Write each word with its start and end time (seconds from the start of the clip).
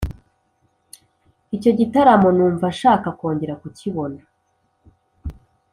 icyo 1.55 1.71
gitaramo 1.79 2.27
numva 2.37 2.65
nshaka 2.75 3.07
kongera 3.19 3.53
kukibona. 3.61 4.19